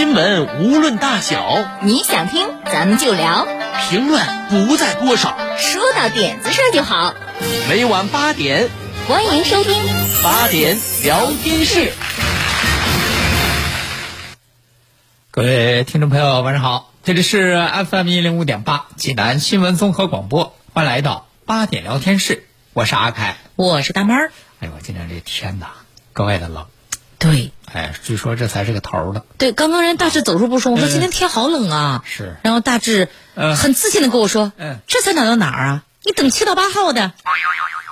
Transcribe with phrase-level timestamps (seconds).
[0.00, 3.46] 新闻无论大小，你想听咱们就聊，
[3.90, 7.14] 评论不在多少，说到点子上就好。
[7.68, 8.70] 每晚八点，
[9.06, 9.74] 欢迎收听。
[10.24, 11.92] 八点聊天室。
[15.30, 24.32] 各位听众朋友，晚上好，这里是 FM 一零五点八济南新闻综合广播，欢迎来到八点聊天室，我是阿凯，我是大妹儿。
[24.60, 25.66] 哎呦，今天这天呐，
[26.14, 26.64] 格外的冷。
[27.18, 29.22] 对，哎，据说这才是个头儿呢。
[29.38, 32.02] 对，刚刚人大志走出不说，我说今天天好冷啊。
[32.04, 32.36] 是。
[32.42, 35.84] 然后大志很自信的跟我说：“嗯，这才哪到哪儿啊？
[36.02, 37.12] 你等七到八号的。”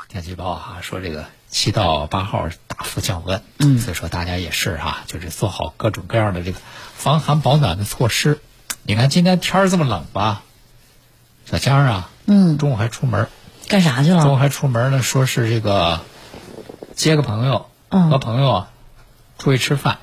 [0.09, 3.41] 天气预报啊，说这个七到八号大幅降温。
[3.59, 3.79] 嗯。
[3.79, 6.59] 所以说大家也是哈，就是做好各种各样的这个
[6.97, 8.41] 防寒保暖的措施。
[8.83, 10.43] 你看今天天儿这么冷吧，
[11.49, 13.29] 小江啊，嗯，中午还出门。
[13.69, 14.23] 干啥去了？
[14.23, 16.01] 中午还出门呢，说是这个
[16.97, 18.71] 接个朋友，嗯，和朋友啊。
[19.39, 19.99] 出去吃饭，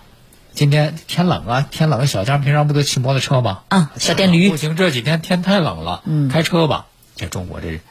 [0.54, 2.08] 今天天冷啊，天冷。
[2.08, 3.64] 小江平常不都骑摩托车吗？
[3.68, 4.50] 啊，小电驴。
[4.50, 6.02] 不行，这几天天太冷了。
[6.06, 6.88] 嗯，开车吧。
[7.18, 7.82] 这中午这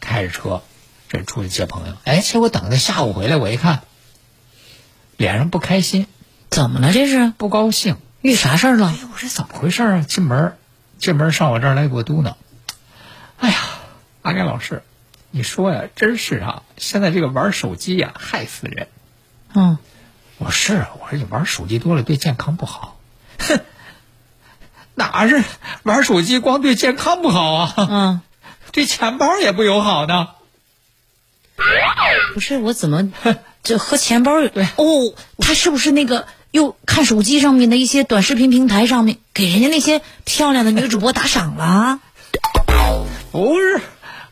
[0.00, 0.62] 开着车，
[1.08, 1.94] 这出去接朋友。
[2.04, 3.82] 哎，结果等他下午回来，我一看，
[5.18, 6.06] 脸上不开心。
[6.48, 6.92] 怎么了？
[6.92, 7.98] 这是不高兴？
[8.22, 8.88] 遇啥事儿了？
[8.88, 10.00] 哎呦，我这怎么回事啊？
[10.00, 10.56] 进门，
[10.98, 12.34] 进门上我这儿来给我嘟囔。
[13.38, 13.58] 哎呀，
[14.22, 14.82] 阿甘老师，
[15.30, 18.88] 你说呀，真是啊，现在这个玩手机呀，害死人。
[19.54, 19.76] 嗯。
[20.38, 22.98] 我是啊，我说你玩手机多了对健康不好，
[23.38, 23.60] 哼，
[24.94, 25.42] 哪是
[25.82, 27.74] 玩手机光对健康不好啊？
[27.76, 28.20] 嗯，
[28.70, 30.28] 对钱包也不友好呢。
[32.34, 33.10] 不是我怎么
[33.62, 35.14] 这和钱包对哦？
[35.38, 42.00] 他是不是那个又看手机上面的一些短视频平台上面给人家那些漂亮的女主播打赏了？
[43.32, 43.80] 不是。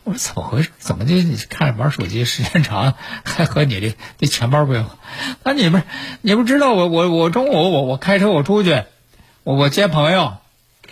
[0.05, 0.69] 我说怎么回事？
[0.77, 2.93] 怎么就你看着玩手机时间长，
[3.23, 4.97] 还和你这这钱包不友好？
[5.43, 5.81] 那你们
[6.21, 8.83] 你不知道我我我中午我我开车我出去，
[9.43, 10.37] 我我接朋友，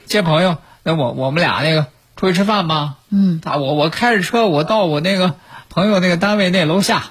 [0.07, 1.85] 接朋友，那我我们俩那个
[2.15, 2.97] 出去吃饭吗？
[3.11, 5.35] 嗯，他我我开着车我到我那个
[5.69, 7.03] 朋友那个单位那楼下，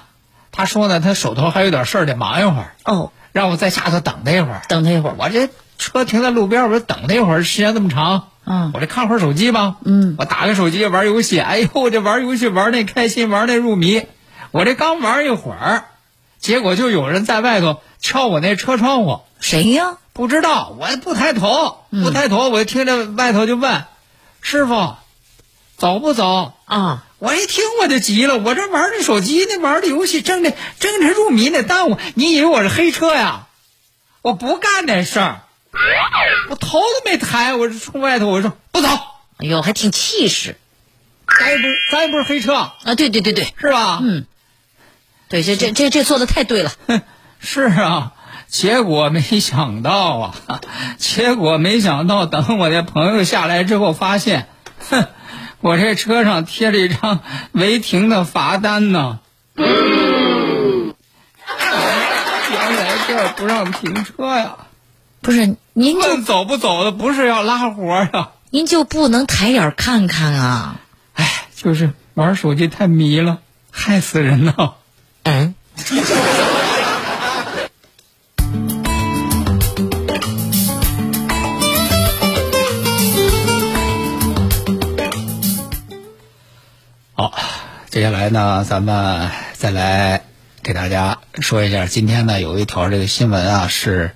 [0.51, 5.15] 他说呢他手头还有点事儿得忙一会儿哦，让我在下头等他一会儿，等他一会儿。
[5.17, 8.27] 我这车停在路边，我说等他一会儿，时间这么长。
[8.45, 9.77] 嗯，我这看会儿手机吧。
[9.85, 14.03] 嗯，我打开手机玩游戏，哎呦，这玩游戏玩那开心，玩那入迷。
[14.51, 15.85] 我这刚玩一会儿，
[16.39, 19.21] 结果就有人在外头敲我那车窗户。
[19.39, 19.97] 谁呀？
[20.13, 23.85] 不知道，我不抬头，不抬头，我听着外头就问
[24.41, 24.95] ：“师傅，
[25.77, 31.97] 走不走？”啊，我一听我就急了，我这玩着手机呢，玩着游戏，正着正着入迷呢，耽误。
[32.13, 33.47] 你以为我是黑车呀？
[34.21, 35.42] 我不干那事儿。
[36.49, 38.87] 我头都没抬，我冲外头我说不走。
[39.37, 40.57] 哎呦，还挺气势。
[41.39, 43.99] 咱也不是咱也不是黑车啊，对对对对，是吧？
[44.01, 44.25] 嗯，
[45.29, 46.71] 对，这这这这做的太对了。
[47.39, 48.13] 是啊，
[48.47, 50.35] 结果没想到啊，
[50.97, 54.47] 结果没想到，等我的朋友下来之后，发现，
[54.89, 55.07] 哼，
[55.59, 59.19] 我这车上贴了一张违停的罚单呢。
[59.55, 59.65] 原
[62.75, 64.55] 来这儿不让停车呀。
[65.23, 68.31] 不是，您就走不走的，不是要拉活呀？
[68.49, 70.81] 您就不能抬眼看看啊？
[71.13, 73.39] 哎，就是玩手机太迷了，
[73.71, 74.75] 害死人了。
[75.23, 75.55] 嗯。
[87.13, 87.33] 好，
[87.89, 90.25] 接下来呢，咱们再来
[90.61, 94.11] 给大家说一下，今天呢有一条这个新闻啊是。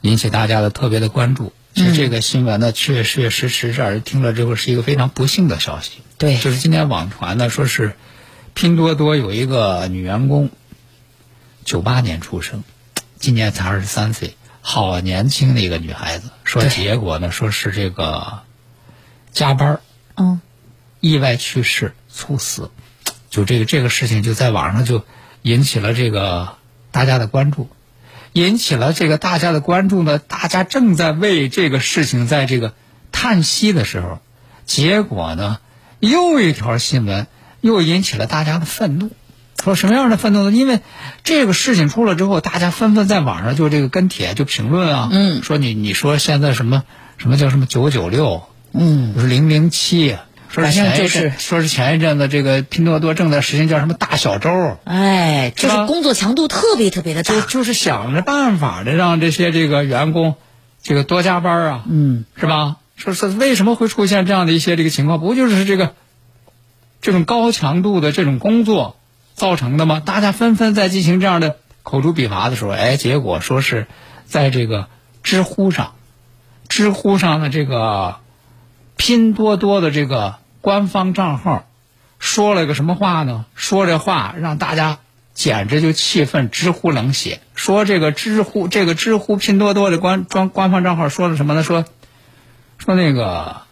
[0.00, 1.52] 引起大家的特别的关注。
[1.74, 6.00] 其实这个新闻呢，确确实实让人听了之后是一个非常不幸的消息。
[6.18, 7.94] 对，就是今天网传呢，说是
[8.54, 10.50] 拼多多有一个女员工，
[11.64, 12.64] 九八年出生，
[13.18, 16.30] 今年才二十三岁，好年轻的一个女孩子。
[16.42, 18.40] 说结果呢，说是这个
[19.32, 19.80] 加班，
[20.16, 20.40] 嗯，
[20.98, 22.70] 意外去世，猝死。
[23.30, 25.04] 就这个这个事情，就在网上就
[25.42, 26.56] 引起了这个
[26.90, 27.68] 大家的关注。
[28.32, 32.74] 引起了这个大家的关注呢，大家正在为这个事情在这个
[33.10, 34.20] 叹息的时候，
[34.66, 35.58] 结果呢，
[35.98, 37.26] 又一条新闻
[37.60, 39.10] 又引起了大家的愤怒。
[39.62, 40.56] 说什么样的愤怒呢？
[40.56, 40.80] 因为
[41.22, 46.84] 这个事情出了之后，大家纷纷在网上就这个跟帖就评论啊，嗯说你你说现在什么
[47.18, 50.16] 什么叫什么九九六，嗯，说零零七，
[50.50, 57.40] 说前一就是阵说是前一阵子这个拼多多正在实行叫什么大小周，哎，就是工作强度特别特别的大就。
[57.42, 60.34] 就是想着办法的让这些这个员工
[60.82, 62.76] 这个多加班啊，嗯，是吧？
[62.96, 65.20] 说是为什么会出现这样的一些这个情况？
[65.20, 65.94] 不就是这个
[67.00, 68.96] 这种高强度的这种工作
[69.34, 70.02] 造成的吗？
[70.04, 73.86] 大家纷纷在进行这样的口诛笔伐的时候，哎，结果说是
[74.26, 74.88] 在这个
[75.22, 75.94] 知乎上，
[76.68, 78.16] 知乎上的这个
[78.96, 81.66] 拼多多的这个官方账号
[82.18, 83.46] 说了个什么话呢？
[83.54, 84.98] 说这话让大家
[85.32, 87.40] 简直就气愤，直呼冷血。
[87.54, 91.62] 说这个知乎这个知乎拼多多的官官官方账号说了什么呢？
[91.62, 91.84] 说
[92.78, 93.62] 说那个，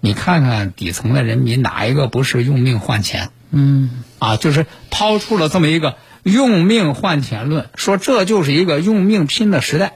[0.00, 3.30] 你看看底层的人民哪一个不是用命换钱？
[3.50, 9.94] 嗯，啊，就是抛出了这么一个用命换钱论，说这就是一个用命拼的时代。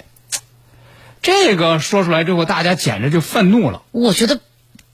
[1.20, 3.82] 这个说出来之后，大家简直就愤怒了。
[3.90, 4.40] 我觉得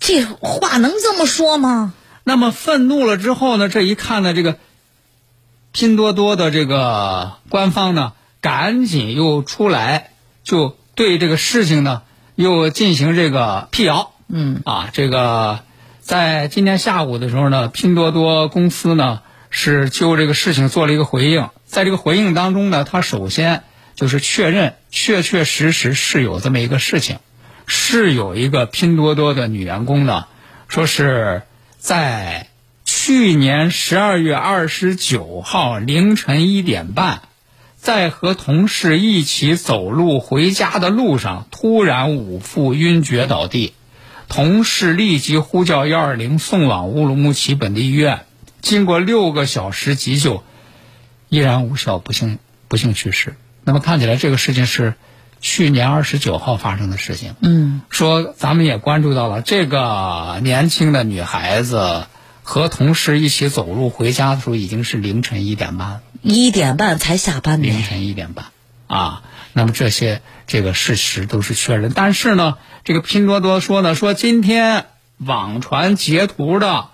[0.06, 1.94] 这话能这么说吗？
[2.24, 4.58] 那么愤怒了之后呢，这一看呢，这个
[5.72, 8.12] 拼多多的这个官方呢，
[8.42, 10.10] 赶紧又出来，
[10.42, 12.02] 就对这个事情呢，
[12.34, 14.12] 又进行这个辟谣。
[14.28, 15.60] 嗯，啊，这个
[16.00, 21.48] 在今天下午的时候呢，拼多多公司呢是就这个事情做了一个回应。
[21.64, 23.62] 在这个回应当中呢，他首先
[23.94, 27.16] 就是确认确确实实是有这么一个事情，
[27.66, 30.26] 是有一个拼多多的女员工呢，
[30.68, 31.42] 说是
[31.78, 32.48] 在
[32.84, 37.22] 去年十二月二十九号凌晨一点半，
[37.76, 43.74] 在和同事一起走路回家的路上，突然五腹晕厥倒地。
[44.26, 48.24] 同事立即呼叫幺二零送往乌鲁木齐本地医院，
[48.62, 50.42] 经过六个小时急救，
[51.28, 52.38] 依然无效，不幸
[52.68, 53.36] 不幸去世。
[53.64, 54.94] 那么看起来这个事情是
[55.44, 57.34] 去年二十九号发生的事情。
[57.42, 62.06] 嗯，说咱们也关注到了这个年轻的女孩子
[62.42, 66.00] 和同事一起走路回家的时候，已经是凌晨一点半了。
[66.22, 67.68] 一点半才下班呢。
[67.68, 68.46] 凌晨一点半
[68.86, 69.22] 啊。
[69.52, 74.86] 那么这些这个事实都是确认，但是呢，这个拼多多说呢，说今天
[75.18, 76.86] 网传截图的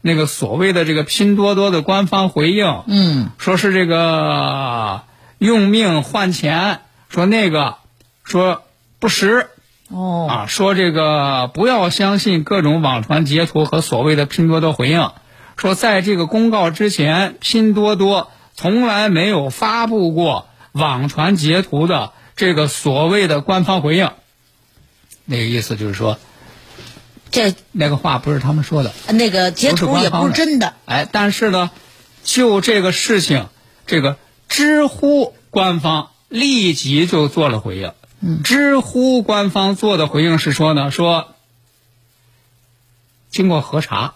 [0.00, 5.02] 那个所谓的这个拼多多的官方回应，嗯，说是这个
[5.38, 7.78] 用命换钱，说那个
[8.26, 8.64] 说
[8.98, 9.48] 不实。
[9.88, 15.12] 哦，啊，说这个不要相信各种网传截图和所谓的拼多多回应。
[15.56, 24.10] 说在这个公告之前，拼多多从来没有发布过网传截图的这个所谓的官方回应。
[25.24, 26.18] 那个意思就是说，
[27.30, 30.74] 这那个话不是他们说的，那个截图也不是真的。
[30.84, 31.70] 哎，但是呢，
[32.24, 33.46] 就这个事情，
[33.86, 34.16] 这个
[34.48, 37.92] 知乎官方立即就做了回应。
[38.28, 41.36] 嗯，知乎官方做的回应是说呢，说
[43.30, 44.14] 经过核查，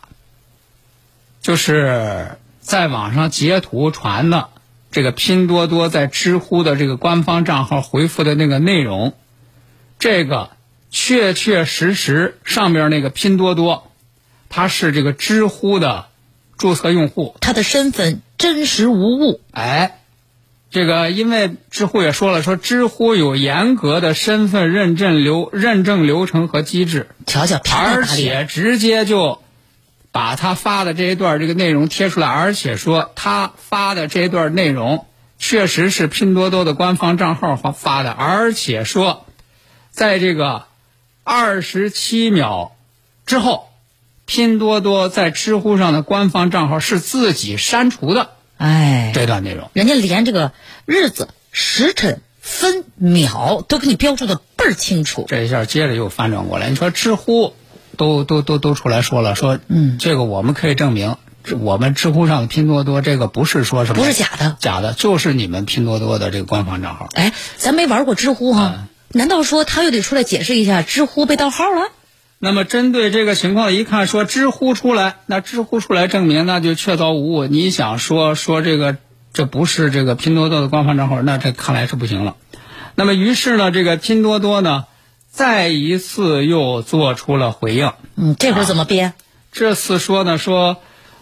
[1.41, 4.49] 就是在网上截图传的
[4.91, 9.15] 这个拼多多在知乎的这个官方账号回复的那个内容，
[10.01, 10.51] 这个
[10.91, 13.93] 确确实实上面那个拼多多，
[14.49, 16.07] 他是这个知乎的
[16.59, 19.41] 注册用户，他的身份真实无误。
[19.53, 20.00] 哎，
[20.71, 27.09] 这个因为知乎也说了，说知乎有严格的身份认证流认证流程和机制，
[27.75, 28.05] 而。
[28.05, 29.43] 且直接就
[30.13, 35.07] 把他发的这一段这个内容贴出来，而且说他发的这一段内容
[35.39, 39.27] 确实是拼多多的官方账号发发的，而且说
[39.91, 40.67] 在这个
[41.25, 42.77] 二十七秒
[43.27, 43.69] 之后，
[44.25, 48.31] 拼多多在知乎上的官方账号是自己删除的
[48.61, 49.71] 哎，这段内容。
[49.73, 50.53] 人家连这个
[50.85, 55.25] 日子、时辰、分秒都给你标注的倍儿清楚。
[55.29, 57.55] 这一下接着又翻转过来，你说知乎
[57.97, 67.09] 都都都都出来说了，说嗯这个我们可以证明，这我们知乎上的拼多多这个不是说什么不是假的假的就是你们拼多多的这个官方账号。
[67.15, 71.91] 哎，咱没玩过知乎哈，嗯难道说他又得出来解释一下知乎被盗号了？
[72.43, 77.45] 那么针对这个情况，一看说知乎出来，那知乎出来证明那就确凿无误。
[77.45, 78.97] 你想说说这个
[79.35, 82.37] 这不是这个拼多多的官方账号，那这看来是不行了。
[82.95, 84.87] 那么于是呢，这个拼多多呢
[85.29, 87.93] 再一次又做出了回应。
[88.17, 89.13] 嗯，这会儿怎么编？
[89.53, 90.79] 这次说呢说，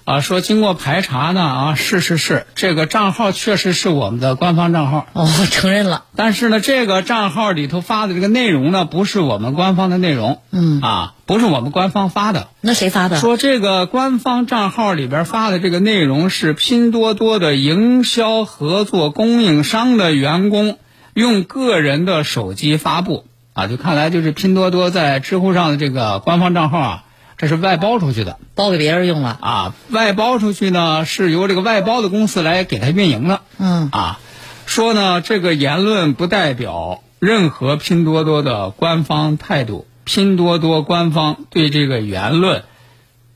[0.08, 6.04] 啊，说经过排查呢，啊，是是是，这个账号确实是我们的官方账号，哦，承认了。
[6.16, 12.48] 但是呢，这个账号里头发的这个内容呢，不是我们官方的内容，嗯啊，不是我们官方发的。
[12.62, 13.18] 那谁发的？
[13.18, 20.78] 说这个官方账号里边发的这个内容是拼多多的营销合作供应商的员工
[21.12, 27.04] 用个人的手机发布啊，就看来就是拼多多在知乎上的这个官方账号啊，
[27.38, 29.38] 这是外包出去的包给别人用了。
[29.40, 34.20] 啊，外包出去呢是由这个外包的公司来给他运营的嗯，啊，
[34.66, 42.64] 说呢这个言论不代表任何拼多多的官方态度，拼多多官方对这个言论。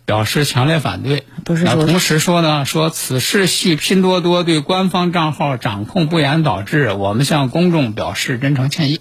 [0.04, 1.24] 表示强烈反对。
[1.44, 9.00] 不是那同时说呢，说此事系拼多多对官方账号掌控不严导致，我们向公众表示真诚歉意。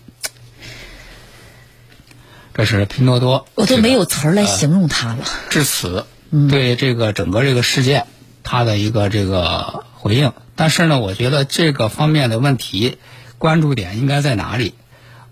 [2.54, 5.24] 这是拼多多，我都没有词儿来形容它了。
[5.50, 8.08] 至此嗯对这个整个这个事件，
[8.44, 10.34] 它的一个这个回应。
[10.56, 12.98] 但是呢，我觉得这个方面的问题，
[13.38, 14.74] 关注点应该在哪里？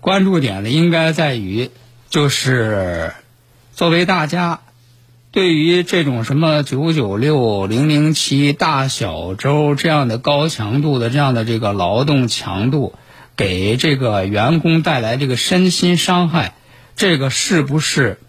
[0.00, 1.70] 关注点呢，应该在于，
[2.08, 3.12] 就是
[3.74, 4.60] 作为大家
[5.30, 12.94] 对于这种什么九九六、零零七、大小周这样的高强度的这样的这个劳动强度，
[13.36, 16.54] 给这个员工带来这个身心伤害，
[16.96, 18.20] 这个是不是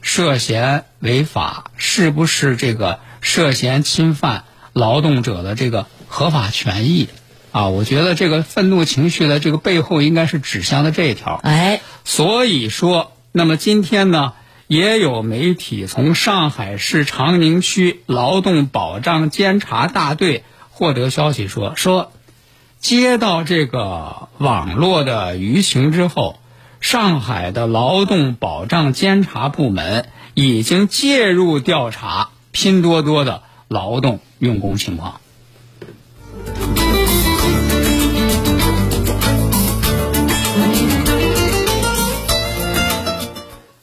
[0.00, 1.70] 涉嫌违法？
[1.76, 7.08] 是不是这个涉嫌侵犯劳动者的这个合法权益？
[7.52, 11.40] 啊，我觉得这个愤怒情绪的这个背后应该是指向的这一条。
[11.42, 14.34] 哎，所以说，那么今天呢，
[14.66, 22.12] 也有媒体从上海市长宁区劳动保障监察大队获得消息说，说
[22.78, 26.38] 接到这个网络的舆情之后，
[26.80, 35.20] 上海的劳动保障监察部门已经介入调查拼多多的劳动用工情况。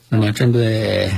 [0.08, 1.10] 那么，针对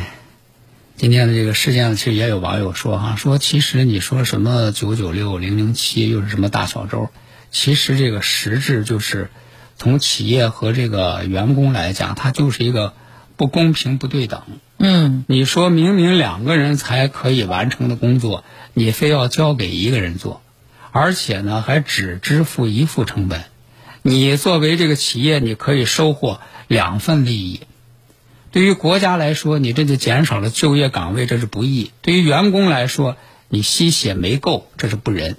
[0.97, 7.11] 今天的这个事件，其实也有网友说哈，说其实你说什么九九六、零零七，又是什么大小周，
[7.51, 9.31] 其实这个实质就是
[9.77, 12.95] 从企业和这个员工来讲，它就是一个
[13.37, 14.43] 不公平、不对等。
[14.79, 20.43] 嗯，你说明明两个人才可以完成的工作，你非要交给一个人做，
[20.93, 23.45] 而且呢还只支付一付成本，
[24.03, 27.61] 你作为这个企业，你可以收获两份利益。
[28.53, 33.17] 对于国家来说，你这就减少了就业岗位，这是不义；对于员工来说，
[33.49, 35.37] 你吸血没够，这是不仁。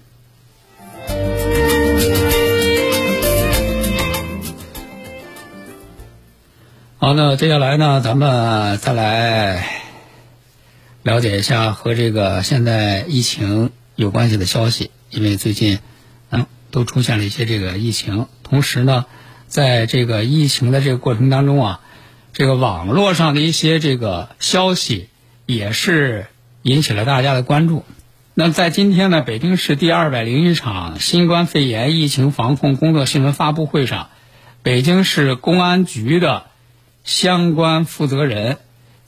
[7.00, 9.84] 好，那接下来呢，咱们再来
[11.04, 15.78] 了解一下和这个现在疫情有关系的消息，因为最近
[16.32, 19.06] 嗯都出现了一些这个疫情，同时呢，
[19.46, 21.82] 在这个疫情的这个过程当中啊，
[22.34, 25.10] 这个网络上的一些这个消息
[25.46, 26.26] 也是
[26.64, 27.86] 引起了大家的关注。
[28.34, 34.10] 那在今天呢，北京市第二百零一场新冠肺炎疫情防控工作新闻发布会上，
[34.64, 36.48] 北京市公安局的
[37.08, 38.58] 相关负责人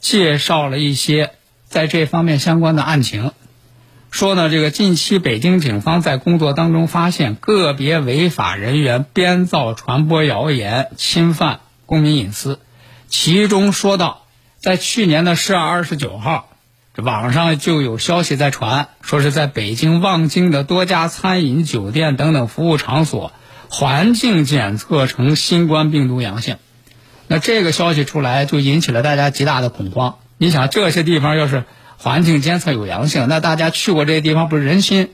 [0.00, 1.32] 介绍了一些
[1.68, 3.32] 在这方面相关的案情，
[4.10, 12.58] 说呢，这个近期北京警方在工作当中发现个别违法人员编造、传播谣言，侵犯公民隐私。
[13.06, 14.22] 其中说到，
[14.56, 16.48] 在去年的十二二十九号，
[16.96, 23.30] 网上就有消息在传，说是在北京望京的多家餐饮、酒店等等服务场所，
[23.68, 26.56] 环境检测呈新冠病毒阳性。
[27.32, 30.18] 那这个消息出来，就引起了大家极大的恐慌。
[30.36, 31.62] 你想，这些地方要是
[31.96, 35.12] 环境监测有阳性，那大家去过这些地方，不是人心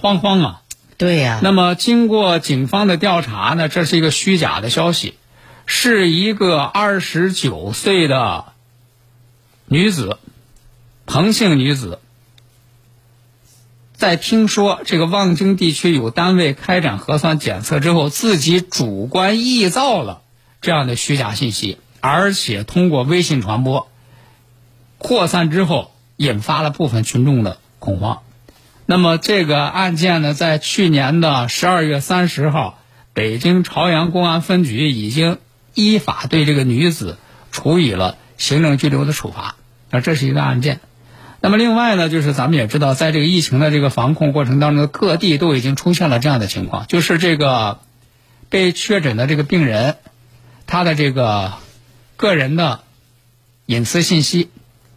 [0.00, 0.62] 惶惶啊？
[0.96, 5.16] 对呀、那么，经过警方的调查呢，这是一个虚假的消息，
[5.66, 8.46] 是一个二十九岁的
[9.66, 10.16] 女子，
[11.04, 11.98] 彭姓女子，
[13.92, 20.22] 在听说这个望京地区有单位开展核酸检测之后，自己主观臆造了
[20.64, 23.86] 这样的虚假信息，而且通过微信传播，
[24.96, 28.20] 扩散之后，引发了部分群众的恐慌。
[28.86, 32.78] 那么这个案件呢，在去年的十二月三十号，
[33.12, 35.36] 北京朝阳公安分局已经
[35.74, 37.18] 依法对这个女子
[37.52, 39.56] 处以了行政拘留的处罚。
[39.90, 40.80] 那这是一个案件。
[41.42, 47.80] 那么另外呢，就是咱们也知道，在这个疫情的这个防控过程当中，各地都已经出现了这样的情况，就是这个
[48.48, 49.96] 被确诊的这个病人，
[50.74, 51.52] 他的这个
[52.16, 52.80] 个人的
[53.66, 54.50] 隐私信息、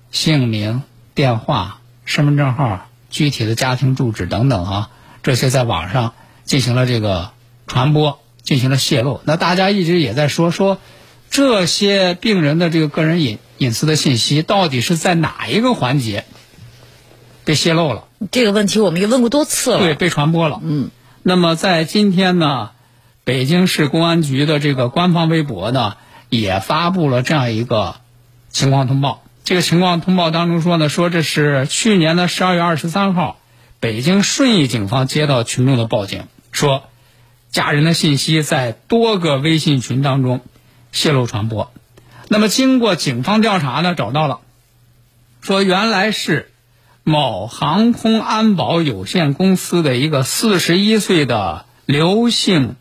[0.10, 0.81] 姓名、
[1.13, 4.89] 电话、身份证号、具体的家庭住址等等啊，
[5.22, 6.15] 这些在网上
[6.46, 7.29] 进行了这个
[7.67, 9.22] 传播，进行了泄露。
[9.24, 10.79] 那大家一直也在说说，
[11.29, 16.25] 这些病人的这个个人隐隐私的信息到底是在哪一个环节
[17.46, 18.05] 被泄露了？
[18.31, 19.77] 这个问题我们也问过多次了。
[19.77, 20.60] 对，被传播了。
[20.63, 20.89] 嗯。
[21.22, 22.72] 那么在今天呢，
[23.27, 25.98] 北京市公安局的这个官方微博呢，
[26.29, 27.98] 也发布了这样一个
[28.48, 29.22] 情况通报。
[29.43, 33.38] 这个情况通报当中说呢，说这是去年的十二月二十三号，
[33.81, 36.84] 北京顺义警方接到群众的报警，说
[37.51, 40.39] 家人的信息在多个微信群当中
[40.93, 41.74] 泄露传播。
[42.29, 44.39] 那么经过警方调查呢，找到了，
[45.41, 46.50] 说原来是。
[47.03, 52.75] 某航空安保有限公司的一个四十一岁的刘姓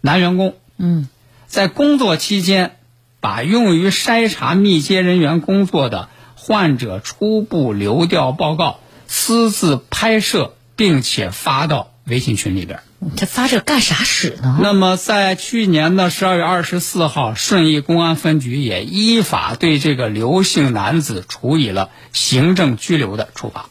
[0.00, 1.08] 男员工，嗯，
[1.46, 2.76] 在工作期间，
[3.20, 12.80] 把用于筛查密接人员工作的患者初步流调报告私自拍摄，并且发到微信群里边。
[13.16, 14.58] 这发这干啥使呢？
[14.60, 23.70] 那么，在去年的十二月二十四号，顺义公安分局也依法对这个刘姓男子处以了行政拘留的处罚。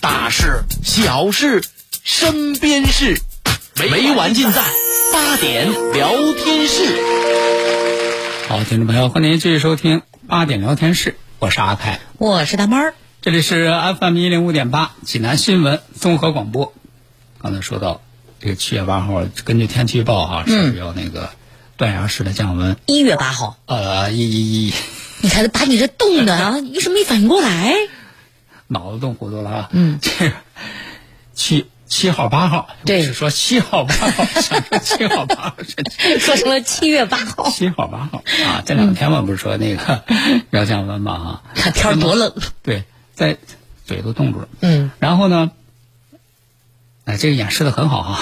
[0.00, 1.62] 大事小事
[2.02, 3.20] 身边事，
[3.74, 4.62] 没完尽在
[5.12, 6.84] 八点聊天室。
[8.48, 16.72] 好，听众朋友，欢迎您继续收听八点聊天室，我是阿凯，我是大猫儿，这里是 FM 一零五点八济南新闻综合广播。
[17.42, 18.00] 刚才说到
[18.40, 21.28] 这个七月八号，根据天气预报哈，是要那个
[21.76, 22.78] 断崖式的降温。
[22.86, 24.72] 一月八号，呃，一一一，
[25.20, 27.74] 你看把你这冻的啊， 你是没反应过来。
[28.72, 29.68] 脑子冻糊涂了啊！
[29.72, 30.36] 嗯， 这个
[31.34, 35.56] 七七号八号，对，是说七号八号， 想说七号八号，
[36.20, 37.50] 说成了七月八号。
[37.50, 40.04] 七号八号啊，这两天嘛，不是说那个
[40.50, 41.42] 要降温嘛啊？
[41.56, 42.32] 看天多冷。
[42.62, 43.36] 对，在
[43.84, 44.48] 嘴都冻住了。
[44.60, 45.50] 嗯，然后呢？
[47.06, 48.20] 哎，这个演示的很好啊。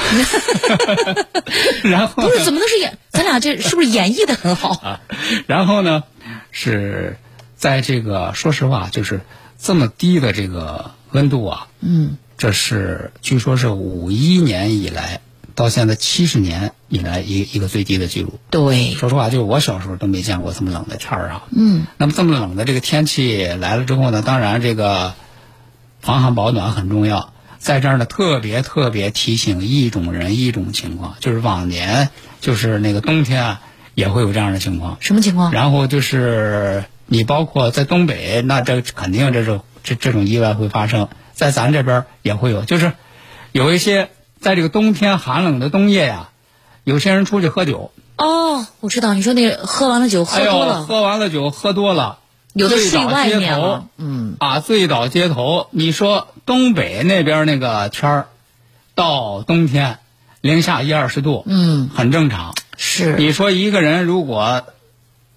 [1.82, 2.96] 然后不是怎么能是演？
[3.10, 5.00] 咱俩这是不是演绎的很好啊？
[5.46, 6.04] 然后呢？
[6.50, 7.18] 是
[7.54, 9.20] 在这个说实话，就是。
[9.60, 15.20] 这么低的这个温度啊，嗯，这是据说是五一年以来
[15.56, 18.38] 到现在七十年以来一一个最低的记录。
[18.50, 21.42] 对，说实话，就我小时候都没见过这么冷的天儿啊。
[21.50, 25.14] 嗯，那么这么冷的这个天气来了之后呢，当然这个
[26.00, 27.32] 防寒保暖很重要。
[27.58, 33.60] 在这儿呢，特别特别提醒一种人一种情况，就是往年就是那个冬天啊
[33.94, 34.98] 也会有这样的情况。
[35.00, 35.50] 什么情况？
[35.50, 36.84] 然后就是。
[37.10, 42.92] 你包括在东北，那这肯定这种这这种意外会发生，在咱这边也会有，就是
[43.50, 46.28] 有一些在这个冬天寒冷的冬夜呀，
[46.84, 47.90] 有些人出去喝酒。
[48.18, 52.18] 哦，我知道，你说那个喝完了酒喝多了，喝完了酒喝多了，
[52.52, 55.68] 有的睡外面了，嗯，啊，醉倒街头。
[55.70, 58.26] 你说东北那边那个天儿，
[58.94, 59.98] 到冬天
[60.42, 62.54] 零下一二十度，嗯，很正常。
[62.76, 64.66] 是，你说一个人如果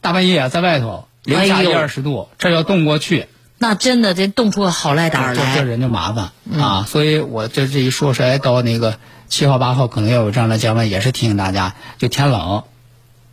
[0.01, 1.05] 大半夜在外头。
[1.23, 6.85] 零下一二十度，这要冻过去，那真的得冻出个好赖胆来，这人就麻烦啊！
[6.87, 12.63] 所以我这这一说是，哎，到那个七号八号可能要有这样的降温，也是提醒大家，就天冷，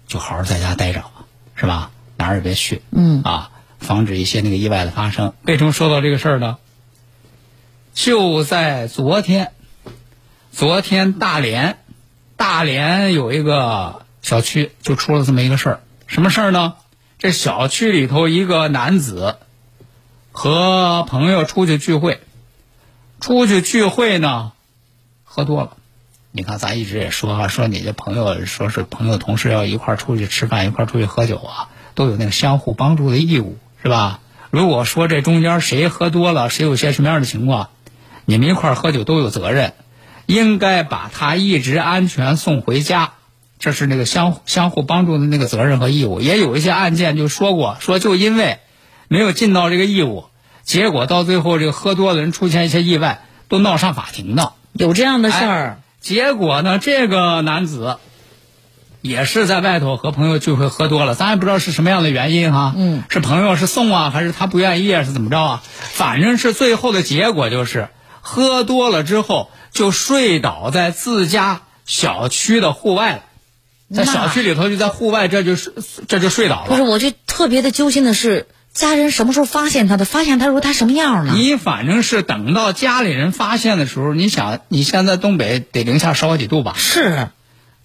[0.07, 1.03] 就好好在家待着，
[1.55, 1.91] 是吧？
[2.17, 5.33] 哪儿也别去，嗯啊，防止一些那个意外的发生。
[5.43, 6.59] 为什么说到这个事儿呢？
[7.95, 9.53] 就在昨天，
[10.53, 11.79] 昨天大连，
[12.37, 16.75] 大连有一个小区就出了这么一个事儿，什么事儿呢？
[17.19, 19.39] 这小区里头一个男子
[20.31, 22.21] 和朋友出去聚会，
[23.19, 24.53] 出去聚会呢，
[25.25, 25.73] 喝多了。
[26.31, 34.21] 你看，咱一直也说啊，说你这朋友说是朋友同事要一块出去吃饭，一块出去喝酒啊，都有那个相互帮助的义务，是吧？
[34.51, 37.71] 如果说这中间谁喝多了，谁有些什么样的情况，
[38.27, 39.75] 你们一块喝酒都有责任，
[40.27, 43.15] 应该把他一直安全送回家。
[43.59, 48.59] 这是那个相相互帮助的那个责任和义务，也有一些案件就说过，说就因为
[49.09, 50.27] 没有尽到这个义务，
[50.63, 54.53] 结果到最后这个喝多的人出现一些意外，都闹上法庭的。
[54.73, 57.97] 有这样的事儿，结果呢，这个男子
[59.01, 62.75] 也是在外头和朋友聚会喝多了，咱也不知道是什么样的原因哈。
[62.77, 65.63] 嗯，是朋友是送啊，还是他不愿意啊，是怎么着啊？
[65.81, 67.89] 反正是最后的结果就是
[68.21, 73.23] 喝多了之后就睡倒在自家小区的户外了，
[73.95, 75.73] 在小区里头就在户外这就睡
[76.09, 80.05] 这就睡倒了不是，我就特别的揪心的是，家人什么时候发现他的？
[80.05, 81.33] 发现他时候他什么样了？
[81.35, 86.75] 你反正是等到家里人发现的时候，你想你现在东北得零下十好几度吧？
[86.77, 87.29] 是，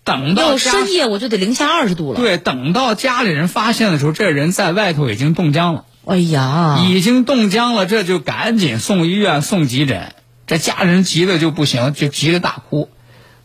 [0.03, 10.13] 等到深夜我就得零下二十度了。，对，等到家里人发现的时候，这人在外头已经冻僵了，哎呀，已经冻僵了，这就赶紧送医院送急诊。
[10.45, 12.89] 这家人急的就不行，就急得大哭。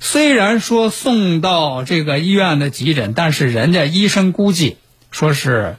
[0.01, 4.79] 虽然说送到这个医院的急诊，但是人家医生估计
[5.11, 5.77] 说是，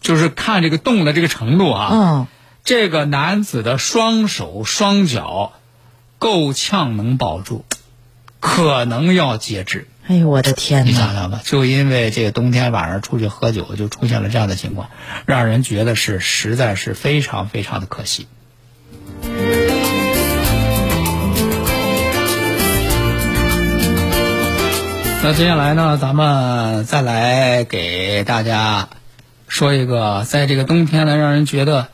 [0.00, 2.26] 就是看这个冻的这个程度啊，嗯，
[2.64, 5.52] 这个男子的双手双脚
[6.18, 7.64] 够呛能保住，
[8.40, 9.86] 可能要截肢。
[10.06, 10.92] 哎呦我的天你！
[10.92, 14.90] 想想吧，就因为这个冬天晚上出去喝酒，就出现了这样的情况，
[15.24, 18.26] 让人觉得是实在是非常非常的可惜。
[25.26, 28.90] 那接下来呢，咱们再来给大家
[29.48, 31.88] 说一个在这个冬天呢，让人觉得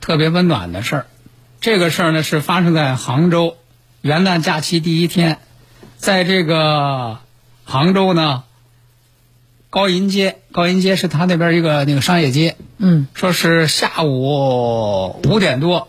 [0.00, 1.06] 特别温暖的事儿。
[1.60, 3.56] 这个事儿呢是发生在杭州
[4.02, 5.40] 元旦假期第一天，
[5.96, 7.18] 在这个
[7.64, 8.44] 杭州呢，
[9.68, 15.88] 高银街，高银街是他那边一个那个商业街，嗯，说是下午五点多，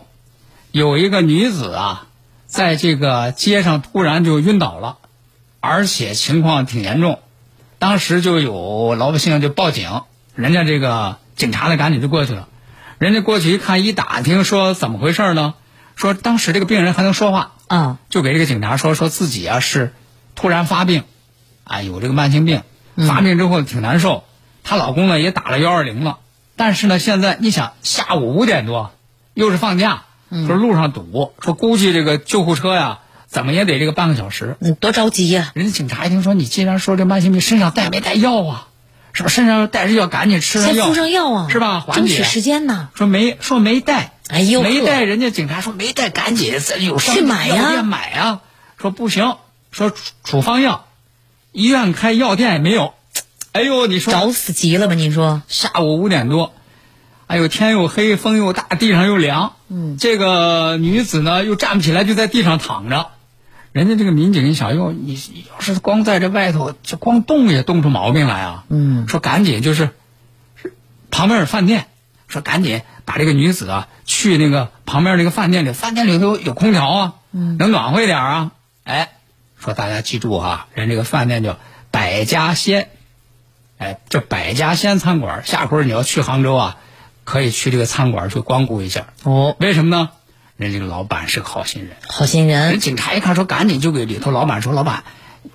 [0.72, 2.08] 有一个女子啊，
[2.46, 4.98] 在这个街上突然就晕倒了，
[5.60, 7.18] 而且情况挺严重，
[7.78, 10.02] 当时就有老百姓就报警，
[10.34, 12.48] 人家这个警察呢赶紧就过去了，
[12.98, 15.54] 人家过去一看一打听说怎么回事呢？
[15.96, 19.92] 说当时这个病人还能说话，嗯，就给这个警察说说自己啊是
[20.36, 21.02] 突然发病，
[21.64, 22.62] 啊有这个慢性病，
[23.08, 24.22] 发病之后挺难受。
[24.62, 26.18] 她老公呢也打了幺二零了，
[26.54, 28.92] 但是呢现在你想下午五点多，
[29.34, 34.56] 又是放假，说路上堵，说估计这个救护车呀怎么也得这个半个小时。
[34.60, 35.52] 嗯，多着急呀！
[35.54, 38.68] 人家警察一听说你既然说这慢性病，身上带没带药啊？
[39.12, 39.28] 是吧？
[39.28, 41.84] 身上带着药赶紧吃上药，先敷上药啊，是吧？
[41.92, 42.88] 争取时间呢。
[42.94, 48.40] 说没说没带，哎呦没带，人家警察说没带，赶紧咱有上去买呀药店买啊。
[48.76, 49.36] 说不行，
[49.72, 50.86] 说处处方药，
[51.52, 52.94] 医院开药店也没有。
[53.52, 54.94] 哎呦，你说找死急了吧？
[54.94, 56.52] 你说，下午五点多，
[57.26, 59.54] 哎呦天又黑，风又大，地上又凉。
[59.68, 63.10] 嗯，这个女子呢又站不起来，就在地上躺着。
[63.78, 65.16] 人家这个民警一想，哟，你
[65.52, 68.64] 要是光在这外头，就光冻也冻出毛病来啊。
[68.68, 69.90] 嗯，说赶紧就是
[71.12, 71.86] 旁边有饭店，
[72.26, 78.50] 说赶紧把这个女子啊去那个旁边那个饭店里，饭店里头有空调啊，嗯能暖和一点啊。
[78.82, 79.10] 哎，
[79.60, 81.56] 说大家记住啊，人这个饭店叫
[81.92, 82.88] 百家鲜，
[83.76, 86.78] 哎，这百家鲜餐馆，下回你要去杭州啊，
[87.22, 89.06] 可以去这个餐馆去光顾一下。
[89.22, 90.10] 哦，为什么呢？
[90.58, 95.04] 人这个老板是个好心人，好心人人，警察一看说，赶紧就给里头老板说，老板，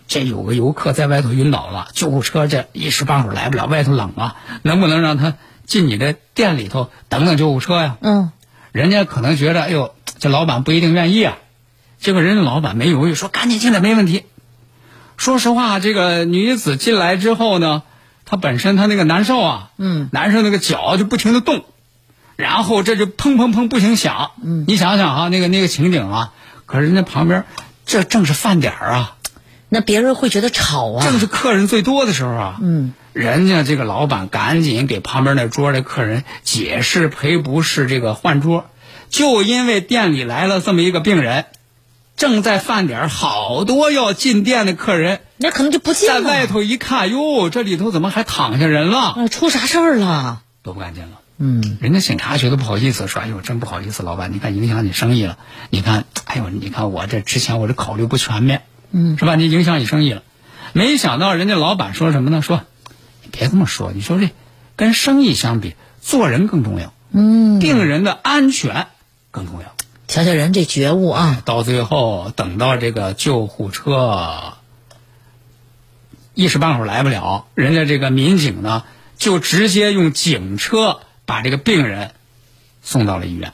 [0.07, 5.35] 这有个游客在外头晕倒了，救护车这一时半会儿来不了，外头冷啊，能不能让他
[5.65, 7.97] 进你的店里头等等救护车呀？
[7.99, 8.31] 嗯，
[8.71, 11.37] 人家可能觉得，哎呦，这老板不一定愿意啊。
[11.99, 14.23] 结果人家老板没犹豫，说赶紧进来，没问题。
[15.17, 17.83] 说实话，这个女子进来之后呢，
[18.23, 21.65] 她本身她那个难受啊，嗯，难受那个脚就不停的动，
[22.35, 26.33] 然后这就砰砰砰不停响，嗯，你想想啊，那个那个情景啊，
[26.65, 27.45] 可是人家旁边
[27.85, 29.15] 这正是饭点儿啊，
[29.69, 31.05] 那别人会觉得吵啊。
[31.05, 38.65] 正是客人最多的时候啊，嗯，人家这个老板赶紧给旁边那桌的客人解释赔不是这个换桌，
[39.09, 41.45] 就因为店里来了这么一个病人，
[42.17, 46.21] 正在饭点儿，好多要进店的客人那可能就不进了。
[46.21, 48.99] 在外头一看，哟，这里头怎么还躺下人了？
[48.99, 50.41] 啊，出啥事儿了？
[50.63, 51.19] 都不敢进了。
[51.45, 55.37] 嗯，人家警察觉得不好意思，说：“哎呦，真不好意思，老板，你看影响你生意了。
[55.71, 59.35] 你看，哎呦，你看我这之前我这考虑不全面，嗯，是吧？
[59.35, 60.23] 你影响你生意了。
[60.71, 62.41] 没想到人家老板说什么呢？
[62.41, 62.61] 说，
[63.23, 64.29] 你别这么说，你说这
[64.77, 68.87] 跟生意相比，做人更重要，嗯，病人的安全
[69.29, 69.75] 更重要。
[70.07, 71.41] 瞧瞧人这觉悟啊！
[71.43, 74.53] 到最后，等到这个救护车
[76.35, 78.83] 一时半会儿来不了，人家这个民警呢，
[79.17, 82.11] 就直接用警车把这个病人
[82.81, 83.53] 送到了医院。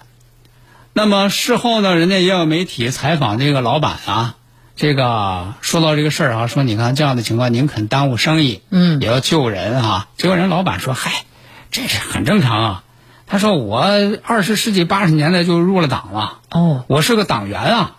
[0.94, 4.36] 那么事后呢，人家也有媒体采访这个老板啊，
[4.76, 10.08] 这个说到这个事儿啊，说你看这样的情况，您肯耽误生意，嗯也要救人啊。
[10.18, 11.24] 结果人老板说，嗨，
[11.72, 12.84] 这是很正常啊。
[13.28, 13.86] 他说我
[14.24, 17.96] 二十世纪八十年代就入了党了，哦，我是个党员啊。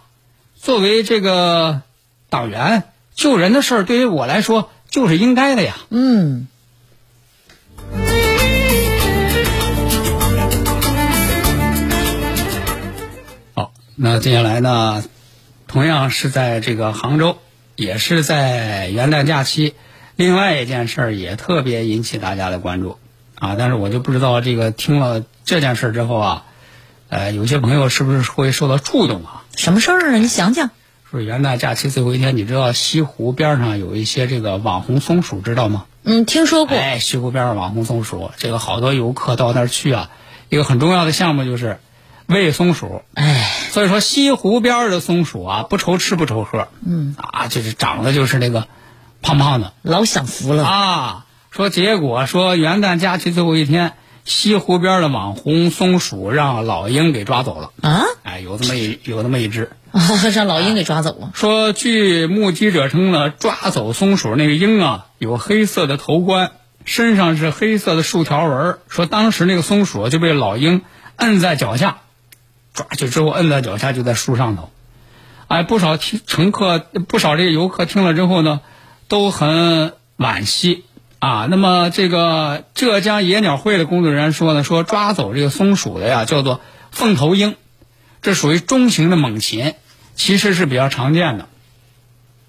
[0.56, 1.82] 作为这个
[2.28, 2.82] 党员，
[3.14, 5.74] 救人的事儿对于我来说就是应该的呀。
[5.88, 6.48] 嗯，
[14.02, 15.04] 那接下来呢，
[15.66, 17.36] 同样是在这个杭州，
[17.76, 19.74] 也是在元旦假期，
[20.16, 22.96] 另外一件事儿也特别引起大家的关注
[23.34, 23.56] 啊。
[23.58, 26.44] 但是我就不知道这个听了这件事儿之后啊，
[27.10, 29.44] 呃，有些朋友是不是会受到触动啊？
[29.54, 30.16] 什么事儿啊？
[30.16, 30.70] 你想想。
[31.10, 35.84] 说元旦假期最后一天，你知道西湖边上有一些这个网红松鼠，知道吗？
[36.04, 36.74] 嗯，听说过。
[36.74, 40.10] 哎，西湖边上网红松鼠，这个好多游客到那儿去啊，
[40.48, 41.80] 一个很重要的项目就是
[42.30, 43.02] 喂松鼠。
[43.14, 48.68] 哎，所以说西湖边的松鼠啊，不愁吃不愁喝，嗯啊，就是长得就是那个
[49.20, 50.64] 胖胖的老享福了。
[50.64, 51.26] 啊。
[51.50, 57.70] 说结果说元旦假期最后一天，西湖边的网红松鼠让老鹰给抓走了。
[57.82, 59.72] 啊，哎，有这么一有那么一只。
[59.90, 60.00] 啊
[60.32, 61.32] 让老鹰给抓走了。
[61.34, 66.52] 说，据目击者称呢，抓走松鼠那个鹰啊，有黑色的头冠，
[66.84, 68.78] 身上是黑色的竖条纹。
[68.88, 70.82] 说当时那个松鼠就被老鹰
[71.16, 71.98] 摁在脚下，
[72.74, 74.70] 抓去之后摁在脚下就在树上头。
[75.48, 78.60] 哎，不少听乘客，不少这个游客听了之后呢，
[79.08, 80.84] 都很惋惜
[81.18, 81.46] 啊。
[81.50, 86.60] 那么这个浙江野鸟会的工作人员说呢，说抓走这个松鼠的呀，叫做
[86.92, 87.56] 凤头鹰。
[88.22, 89.74] 这属于中型的猛禽，
[90.14, 91.48] 其实是比较常见的。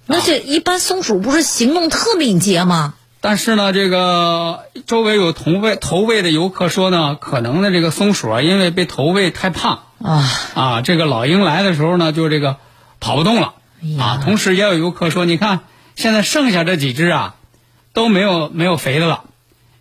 [0.06, 2.96] 那这一般松鼠不是行动特敏捷吗？
[3.24, 12.58] 但是呢，这个周围有同位投喂的游客说呢，可能呢这个松鼠啊，因为被投喂太胖啊啊，这个老鹰来的时候呢，就这个
[13.00, 13.54] 跑不动了
[14.00, 14.20] 啊。
[14.24, 15.60] 同时也有游客说，你看
[15.96, 17.36] 现在剩下这几只啊，
[17.94, 19.26] 都没有没有肥的了，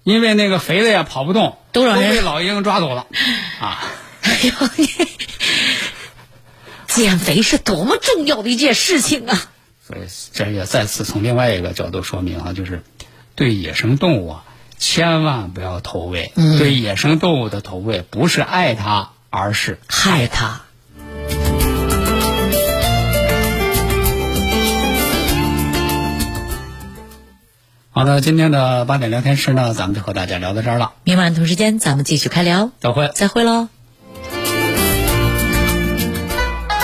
[0.04, 3.06] 因为那个肥的呀跑不动，都让人被老鹰抓走了
[3.58, 3.82] 啊。
[4.22, 4.52] 哎呦，
[6.86, 9.50] 减肥是多么重要的一件事情啊！
[9.86, 10.00] 所以
[10.34, 12.82] 这也再次从另外一个角度说明啊，就是
[13.40, 14.44] 对野生动物啊，
[14.76, 16.30] 千万不要投喂。
[16.36, 20.60] 嗯对野生动物的投喂，不是爱它，而是害它。
[27.88, 33.10] 好的，今天的八点聊天室呢，咱们就和大家聊到这儿了，明晚同时间咱们继续开聊，再会。
[33.14, 33.68] 再会喽。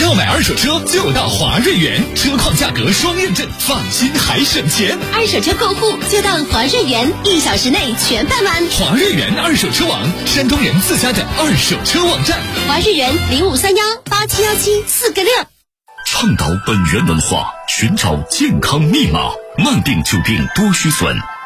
[0.00, 4.98] 要买二手车就到华瑞源，车况价格双认证，放心还省钱。
[5.12, 8.66] 二手车过户就到华瑞源，一小时内全办完。
[8.70, 12.40] 华瑞源二手车网，山东人自家的二手车网站。
[12.66, 15.30] 华瑞源零五三幺八七幺七四个六。
[16.06, 19.20] 倡导本源文化，寻找健康密码，
[19.58, 21.14] 慢病久病多虚损。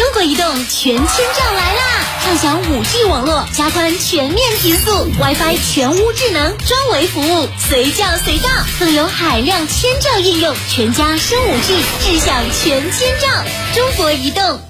[0.00, 1.82] 中国移动全千兆来啦！
[2.24, 13.28] 畅享五 G 网络，加宽全面提速，WiFi 全屋智能专为服务，随叫随到，更有海量千兆应用，全家升五 G，智享全千兆。
[13.74, 14.69] 中国移动。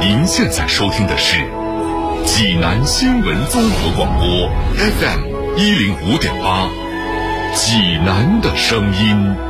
[0.00, 1.36] 您现在收听的是
[2.24, 6.70] 济南新闻综合广播 FM 一零五点八，
[7.54, 9.49] 济南的声音。